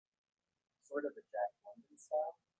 Sort 0.81 1.05
of 1.05 1.11
a 1.11 1.21
Jack 1.21 1.61
London 1.63 1.95
style? 1.95 2.39